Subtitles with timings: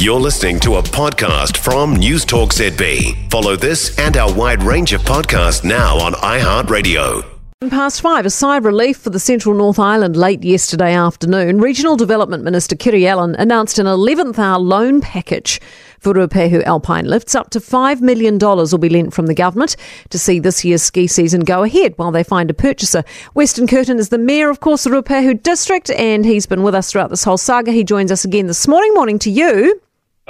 [0.00, 3.30] You're listening to a podcast from News Talk ZB.
[3.30, 7.22] Follow this and our wide range of podcasts now on iHeartRadio.
[7.68, 11.60] Past five, a sigh of relief for the Central North Island late yesterday afternoon.
[11.60, 15.60] Regional Development Minister Kiri Allen announced an 11th hour loan package
[15.98, 17.34] for Ruapehu Alpine Lifts.
[17.34, 19.76] Up to $5 million will be lent from the government
[20.08, 23.04] to see this year's ski season go ahead while they find a purchaser.
[23.34, 26.90] Weston Kirton is the mayor, of course, of Ruapehu District, and he's been with us
[26.90, 27.70] throughout this whole saga.
[27.70, 28.94] He joins us again this morning.
[28.94, 29.78] Morning to you.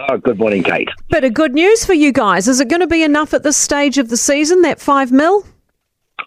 [0.08, 0.88] Oh, good morning, Kate.
[1.10, 2.48] Bit of good news for you guys.
[2.48, 5.44] Is it going to be enough at this stage of the season, that five mil?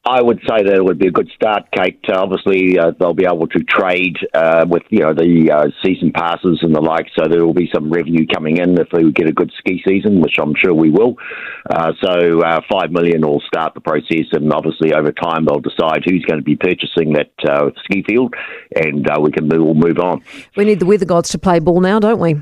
[0.05, 2.00] I would say that it would be a good start, Kate.
[2.08, 6.12] Uh, obviously, uh, they'll be able to trade uh, with you know the uh, season
[6.12, 9.28] passes and the like, so there will be some revenue coming in if we get
[9.28, 11.16] a good ski season, which I'm sure we will.
[11.67, 16.03] Uh, so uh, five million will start the process, and obviously over time they'll decide
[16.05, 17.31] who's going to be purchasing that
[17.86, 18.36] ski field,
[18.76, 20.22] and we can move, we'll move on.
[20.55, 22.36] We need the weather gods to play ball now, don't we?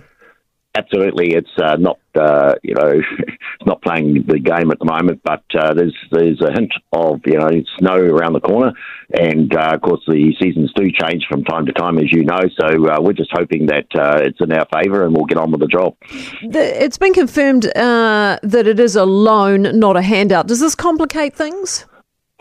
[0.75, 2.93] Absolutely, it's uh, not uh, you know
[3.65, 7.37] not playing the game at the moment, but uh, there's there's a hint of you
[7.37, 8.73] know snow around the corner,
[9.13, 12.41] and uh, of course the seasons do change from time to time, as you know.
[12.59, 15.51] So uh, we're just hoping that uh, it's in our favour and we'll get on
[15.51, 15.95] with the job.
[16.41, 20.47] It's been confirmed that it is a loan, not a handout.
[20.47, 21.85] Does this complicate things?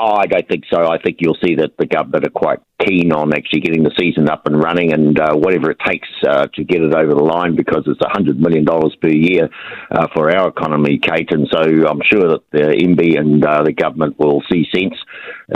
[0.01, 0.89] I don't think so.
[0.89, 4.31] I think you'll see that the government are quite keen on actually getting the season
[4.31, 7.55] up and running and uh, whatever it takes uh, to get it over the line
[7.55, 8.65] because it's $100 million
[9.01, 9.51] per year
[9.91, 11.31] uh, for our economy, Kate.
[11.31, 14.95] And so I'm sure that the MB and uh, the government will see sense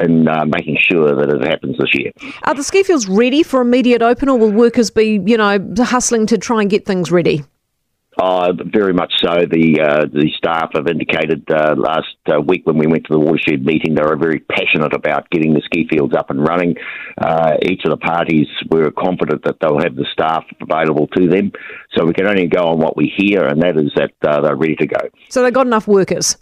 [0.03, 2.13] in uh, making sure that it happens this year.
[2.43, 6.27] Are the ski fields ready for immediate open or will workers be, you know, hustling
[6.27, 7.45] to try and get things ready?
[8.17, 9.45] Uh, very much so.
[9.51, 13.19] The uh, the staff have indicated uh, last uh, week when we went to the
[13.19, 16.77] watershed meeting they were very passionate about getting the ski fields up and running.
[17.21, 21.51] Uh, each of the parties were confident that they'll have the staff available to them.
[21.97, 24.57] So we can only go on what we hear, and that is that uh, they're
[24.57, 25.09] ready to go.
[25.29, 26.37] So they've got enough workers.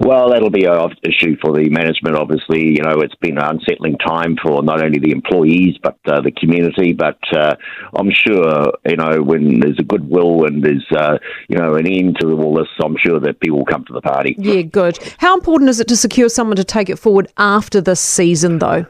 [0.00, 2.16] Well, that'll be an issue for the management.
[2.16, 6.20] Obviously, you know, it's been an unsettling time for not only the employees but uh,
[6.20, 6.92] the community.
[6.92, 7.56] But uh,
[7.96, 11.18] I'm sure, you know, when there's a goodwill and there's, uh,
[11.48, 14.00] you know, an end to all this, I'm sure that people will come to the
[14.00, 14.36] party.
[14.38, 14.98] Yeah, good.
[15.18, 18.86] How important is it to secure someone to take it forward after this season, though?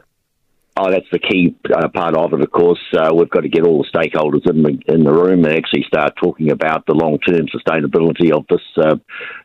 [0.81, 2.39] Oh, that's the key uh, part of it.
[2.39, 5.43] Of course, uh, we've got to get all the stakeholders in the in the room
[5.43, 8.95] and actually start talking about the long term sustainability of this, uh,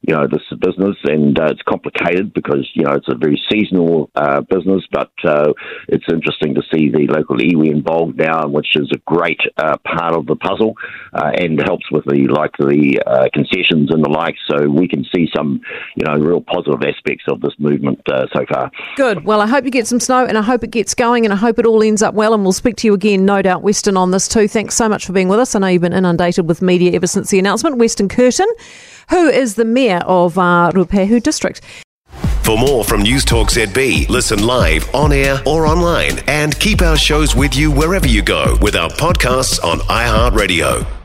[0.06, 0.94] you know, this business.
[1.02, 5.52] And uh, it's complicated because you know it's a very seasonal uh, business, but uh,
[5.88, 10.26] it's interesting to see the local iwi involved now, which is a great part of
[10.26, 10.74] the puzzle
[11.12, 13.00] and helps with the like the
[13.34, 14.36] concessions and the like.
[14.46, 15.60] So we can see some,
[15.96, 18.70] you know, real positive aspects of this movement so far.
[18.94, 19.24] Good.
[19.24, 21.36] Well, I hope you get some snow, and I hope it gets going and I
[21.36, 22.34] hope it all ends up well.
[22.34, 24.48] And we'll speak to you again, no doubt, Weston, on this too.
[24.48, 25.54] Thanks so much for being with us.
[25.54, 27.78] I know you've been inundated with media ever since the announcement.
[27.78, 28.48] Weston Kirton,
[29.10, 31.60] who is the Mayor of uh, Ruapehu District.
[32.42, 36.96] For more from News Talk ZB, listen live, on air, or online, and keep our
[36.96, 41.03] shows with you wherever you go with our podcasts on iHeartRadio.